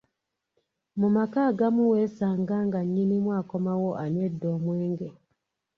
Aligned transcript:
Mu 0.99 1.07
maka 1.15 1.39
agamu 1.49 1.81
weesanga 1.91 2.55
nga 2.67 2.79
nnyinimu 2.85 3.29
akomawo 3.41 3.89
anywedde 4.03 4.45
omwenge. 4.55 5.07